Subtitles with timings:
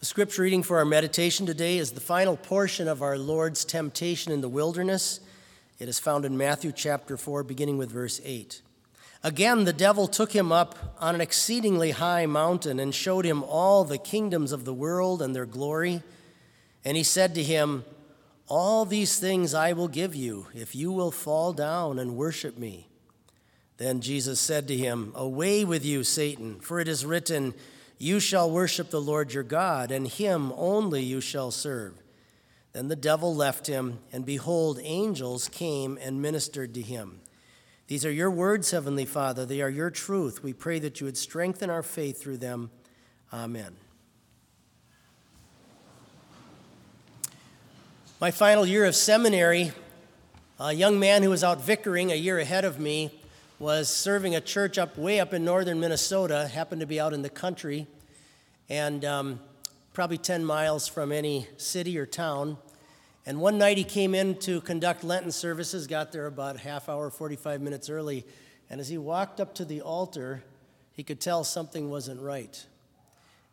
[0.00, 4.30] The scripture reading for our meditation today is the final portion of our Lord's temptation
[4.30, 5.18] in the wilderness.
[5.80, 8.62] It is found in Matthew chapter 4, beginning with verse 8.
[9.24, 13.82] Again, the devil took him up on an exceedingly high mountain and showed him all
[13.82, 16.04] the kingdoms of the world and their glory.
[16.84, 17.84] And he said to him,
[18.46, 22.86] All these things I will give you if you will fall down and worship me.
[23.78, 27.52] Then Jesus said to him, Away with you, Satan, for it is written,
[27.98, 31.94] you shall worship the Lord your God, and him only you shall serve.
[32.72, 37.20] Then the devil left him, and behold, angels came and ministered to him.
[37.88, 39.44] These are your words, Heavenly Father.
[39.44, 40.42] They are your truth.
[40.42, 42.70] We pray that you would strengthen our faith through them.
[43.32, 43.74] Amen.
[48.20, 49.72] My final year of seminary,
[50.60, 53.17] a young man who was out vicaring a year ahead of me
[53.58, 57.22] was serving a church up way up in northern Minnesota, happened to be out in
[57.22, 57.88] the country,
[58.68, 59.40] and um,
[59.92, 62.56] probably 10 miles from any city or town.
[63.26, 67.10] And one night he came in to conduct Lenten services, got there about half hour,
[67.10, 68.24] 45 minutes early,
[68.70, 70.44] and as he walked up to the altar,
[70.92, 72.64] he could tell something wasn't right.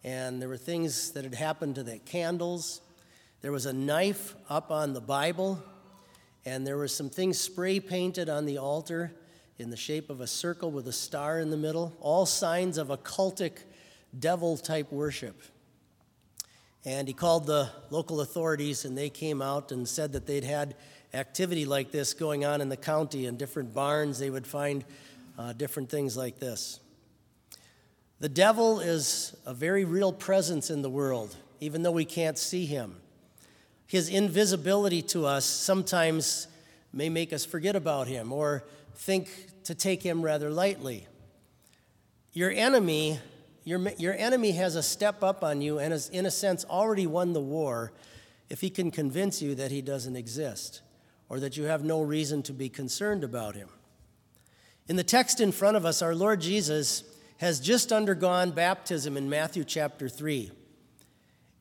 [0.04, 2.82] And there were things that had happened to the candles.
[3.42, 5.64] There was a knife up on the Bible,
[6.46, 9.12] and there were some things spray painted on the altar
[9.58, 12.90] in the shape of a circle with a star in the middle, all signs of
[12.90, 13.60] occultic
[14.18, 15.42] devil type worship.
[16.84, 20.76] And he called the local authorities, and they came out and said that they'd had
[21.14, 23.26] activity like this going on in the county.
[23.26, 24.84] In different barns, they would find
[25.40, 26.80] uh, different things like this.
[28.20, 32.66] The devil is a very real presence in the world, even though we can't see
[32.66, 32.98] him.
[33.88, 36.48] His invisibility to us sometimes
[36.94, 38.64] may make us forget about him or
[38.98, 39.30] think
[39.64, 41.08] to take him rather lightly.
[42.34, 43.20] Your enemy,
[43.64, 47.08] your, your enemy has a step up on you and has, in a sense, already
[47.08, 47.94] won the war
[48.50, 50.82] if he can convince you that he doesn't exist
[51.30, 53.70] or that you have no reason to be concerned about him.
[54.88, 57.04] In the text in front of us, our Lord Jesus
[57.38, 60.52] has just undergone baptism in Matthew chapter 3.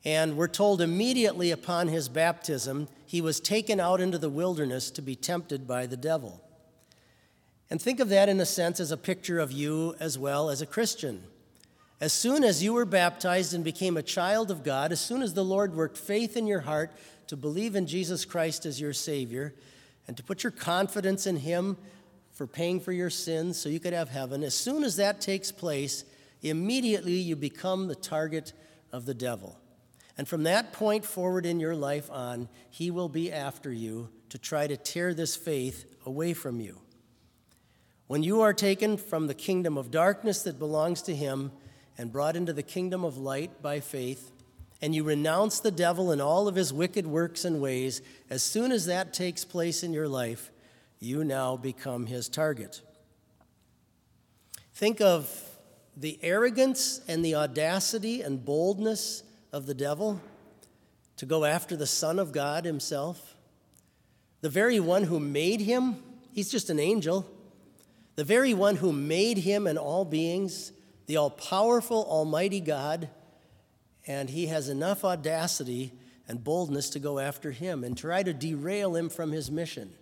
[0.05, 5.03] And we're told immediately upon his baptism, he was taken out into the wilderness to
[5.03, 6.43] be tempted by the devil.
[7.71, 10.61] And think of that in a sense as a picture of you as well as
[10.61, 11.23] a Christian.
[12.01, 15.35] As soon as you were baptized and became a child of God, as soon as
[15.35, 16.93] the Lord worked faith in your heart
[17.29, 19.55] to believe in Jesus Christ as your Savior
[20.07, 21.77] and to put your confidence in Him
[22.33, 25.53] for paying for your sins so you could have heaven, as soon as that takes
[25.53, 26.05] place,
[26.43, 28.53] immediately you become the target
[28.93, 29.59] of the devil.
[30.19, 34.39] And from that point forward in your life on, he will be after you to
[34.39, 36.81] try to tear this faith away from you.
[38.07, 41.53] When you are taken from the kingdom of darkness that belongs to him
[41.97, 44.31] and brought into the kingdom of light by faith,
[44.83, 48.73] and you renounce the devil and all of his wicked works and ways, as soon
[48.73, 50.51] as that takes place in your life,
[50.99, 52.83] you now become his target.
[54.75, 55.31] Think of
[55.97, 60.21] the arrogance and the audacity and boldness of the devil
[61.17, 63.35] to go after the Son of God himself.
[64.43, 67.27] The very one who made him, he's just an angel
[68.17, 70.73] the very one who made him and all beings,
[71.07, 73.09] the all powerful, almighty God,
[74.07, 75.93] and he has enough audacity
[76.29, 79.93] and boldness to go after him and try to derail him from his mission.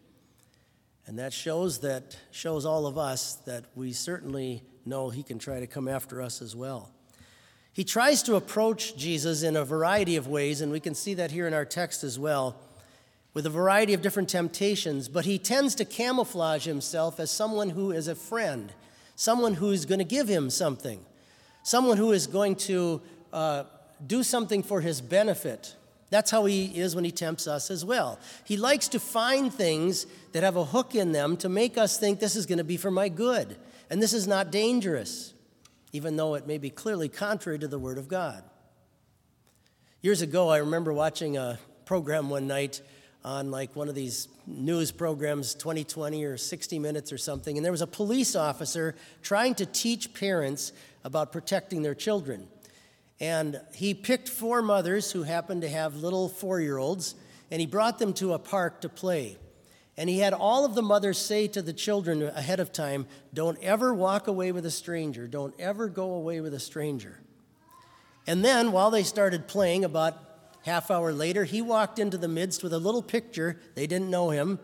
[1.06, 5.60] And that shows that shows all of us that we certainly know he can try
[5.60, 6.90] to come after us as well.
[7.72, 11.30] He tries to approach Jesus in a variety of ways, and we can see that
[11.30, 12.56] here in our text as well
[13.34, 17.90] with a variety of different temptations, but he tends to camouflage himself as someone who
[17.90, 18.72] is a friend,
[19.16, 21.00] someone who is going to give him something,
[21.62, 23.00] someone who is going to
[23.32, 23.64] uh,
[24.06, 25.76] do something for his benefit.
[26.10, 28.18] That's how he is when he tempts us as well.
[28.44, 32.20] He likes to find things that have a hook in them to make us think
[32.20, 33.56] this is going to be for my good,
[33.88, 35.32] and this is not dangerous,
[35.92, 38.44] even though it may be clearly contrary to the Word of God.
[40.02, 42.82] Years ago, I remember watching a program one night
[43.24, 47.72] on like one of these news programs 2020 or 60 minutes or something and there
[47.72, 50.72] was a police officer trying to teach parents
[51.04, 52.48] about protecting their children.
[53.20, 57.14] And he picked four mothers who happened to have little four-year-olds
[57.50, 59.36] and he brought them to a park to play.
[59.96, 63.62] And he had all of the mothers say to the children ahead of time don't
[63.62, 65.28] ever walk away with a stranger.
[65.28, 67.20] Don't ever go away with a stranger.
[68.26, 70.31] And then while they started playing about
[70.64, 73.60] half hour later, he walked into the midst with a little picture.
[73.74, 74.58] They didn't know him.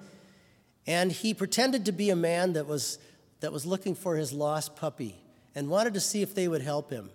[0.86, 2.98] And he pretended to be a man that was,
[3.40, 5.16] that was looking for his lost puppy
[5.54, 7.10] and wanted to see if they would help him.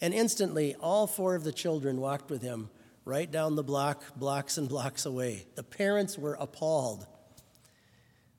[0.00, 2.70] And instantly, all four of the children walked with him
[3.04, 5.46] right down the block, blocks and blocks away.
[5.54, 7.06] The parents were appalled.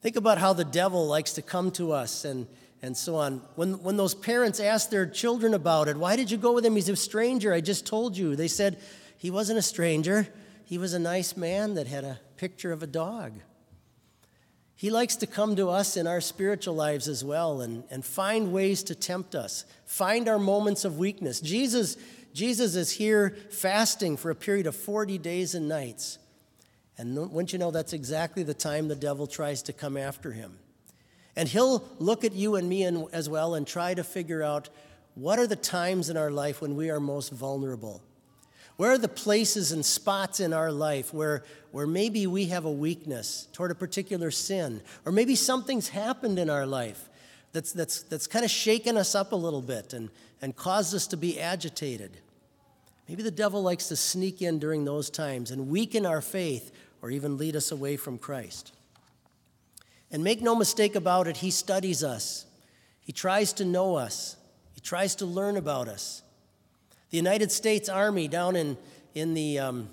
[0.01, 2.47] Think about how the devil likes to come to us and,
[2.81, 3.41] and so on.
[3.55, 6.75] When, when those parents asked their children about it, why did you go with him?
[6.75, 7.51] He's a stranger.
[7.51, 8.35] I just told you.
[8.35, 8.79] They said,
[9.19, 10.27] he wasn't a stranger.
[10.65, 13.33] He was a nice man that had a picture of a dog.
[14.75, 18.53] He likes to come to us in our spiritual lives as well and, and find
[18.53, 21.41] ways to tempt us, find our moments of weakness.
[21.41, 21.97] Jesus
[22.33, 26.19] Jesus is here fasting for a period of 40 days and nights.
[26.97, 30.59] And wouldn't you know that's exactly the time the devil tries to come after him?
[31.35, 34.69] And he'll look at you and me as well and try to figure out
[35.15, 38.01] what are the times in our life when we are most vulnerable?
[38.79, 41.43] Where are the places and spots in our life where,
[41.73, 44.81] where maybe we have a weakness toward a particular sin?
[45.03, 47.09] Or maybe something's happened in our life
[47.51, 50.09] that's, that's, that's kind of shaken us up a little bit and,
[50.41, 52.21] and caused us to be agitated.
[53.09, 56.71] Maybe the devil likes to sneak in during those times and weaken our faith
[57.01, 58.71] or even lead us away from Christ.
[60.09, 62.45] And make no mistake about it, he studies us.
[63.01, 64.37] He tries to know us.
[64.71, 66.21] He tries to learn about us.
[67.09, 68.77] The United States Army down in,
[69.15, 69.89] in the, um,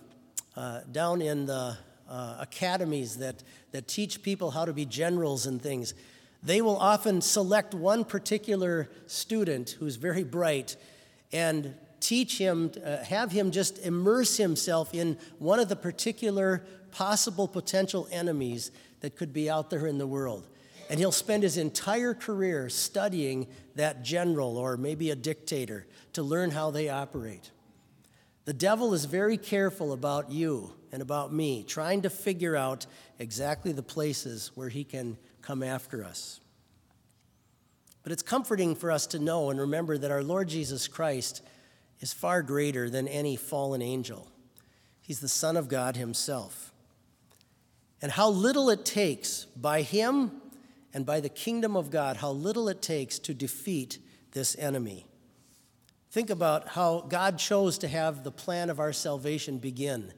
[0.54, 1.78] uh, down in the
[2.08, 3.42] uh, academies that,
[3.72, 5.94] that teach people how to be generals and things,
[6.42, 10.76] they will often select one particular student who's very bright
[11.32, 17.48] and teach him, uh, have him just immerse himself in one of the particular possible
[17.48, 18.70] potential enemies
[19.00, 20.46] that could be out there in the world.
[20.88, 26.50] And he'll spend his entire career studying that general or maybe a dictator to learn
[26.50, 27.50] how they operate.
[28.44, 32.86] The devil is very careful about you and about me, trying to figure out
[33.18, 36.40] exactly the places where he can come after us.
[38.04, 41.42] But it's comforting for us to know and remember that our Lord Jesus Christ
[41.98, 44.30] is far greater than any fallen angel.
[45.00, 46.72] He's the Son of God Himself.
[48.00, 50.30] And how little it takes by Him
[50.92, 53.98] and by the kingdom of God, how little it takes to defeat
[54.32, 55.06] this enemy.
[56.10, 60.12] Think about how God chose to have the plan of our salvation begin.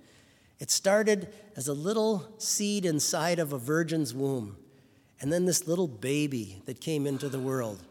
[0.59, 4.57] It started as a little seed inside of a virgin's womb,
[5.21, 7.83] and then this little baby that came into the world.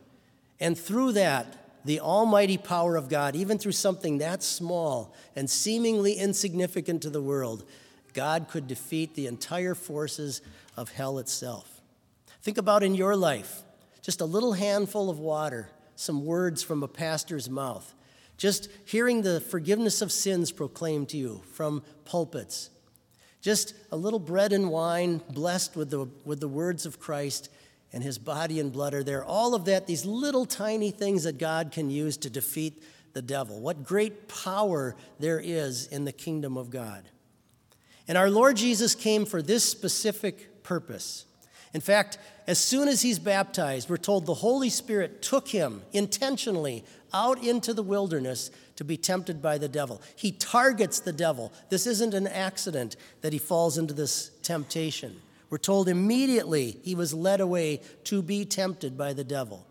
[0.60, 6.14] And through that, the almighty power of God, even through something that small and seemingly
[6.14, 7.64] insignificant to the world,
[8.14, 10.42] God could defeat the entire forces
[10.76, 11.77] of hell itself.
[12.42, 13.64] Think about in your life
[14.02, 17.94] just a little handful of water, some words from a pastor's mouth,
[18.38, 22.70] just hearing the forgiveness of sins proclaimed to you from pulpits,
[23.42, 27.50] just a little bread and wine blessed with the, with the words of Christ
[27.92, 29.26] and his body and blood are there.
[29.26, 32.82] All of that, these little tiny things that God can use to defeat
[33.14, 33.60] the devil.
[33.60, 37.10] What great power there is in the kingdom of God.
[38.08, 41.26] And our Lord Jesus came for this specific purpose.
[41.74, 42.18] In fact,
[42.48, 47.74] as soon as he's baptized, we're told the Holy Spirit took him intentionally out into
[47.74, 50.02] the wilderness to be tempted by the devil.
[50.16, 51.52] He targets the devil.
[51.70, 55.22] This isn't an accident that he falls into this temptation.
[55.50, 59.66] We're told immediately he was led away to be tempted by the devil.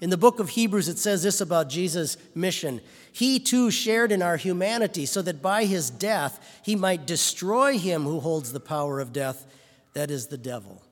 [0.00, 2.80] In the book of Hebrews, it says this about Jesus' mission
[3.12, 8.04] He too shared in our humanity, so that by his death he might destroy him
[8.04, 9.46] who holds the power of death,
[9.94, 10.82] that is the devil.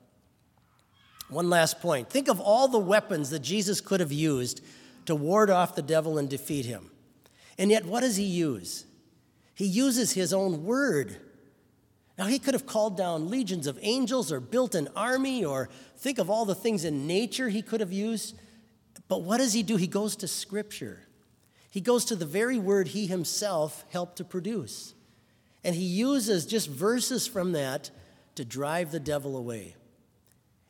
[1.29, 2.09] One last point.
[2.09, 4.63] Think of all the weapons that Jesus could have used
[5.07, 6.91] to ward off the devil and defeat him.
[7.59, 8.85] And yet, what does he use?
[9.55, 11.19] He uses his own word
[12.19, 15.69] now, he could have called down legions of angels or built an army or
[15.99, 18.39] think of all the things in nature he could have used.
[19.09, 19.77] But what does he do?
[19.77, 21.03] He goes to Scripture.
[21.71, 24.95] He goes to the very word he himself helped to produce.
[25.63, 27.91] And he uses just verses from that
[28.37, 29.77] to drive the devil away.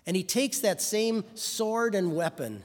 [0.06, 2.62] And he takes that same sword and weapon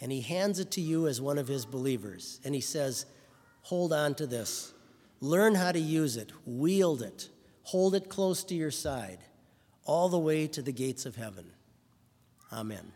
[0.00, 2.40] and he hands it to you as one of his believers.
[2.44, 3.06] And he says,
[3.62, 4.74] Hold on to this,
[5.20, 7.30] learn how to use it, wield it.
[7.62, 9.20] Hold it close to your side,
[9.86, 11.46] all the way to the gates of heaven.
[12.52, 12.92] Amen.